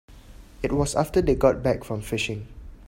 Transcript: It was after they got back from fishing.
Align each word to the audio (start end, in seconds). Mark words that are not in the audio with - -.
It 0.63 0.71
was 0.71 0.95
after 0.95 1.21
they 1.21 1.35
got 1.35 1.61
back 1.61 1.83
from 1.83 2.01
fishing. 2.01 2.47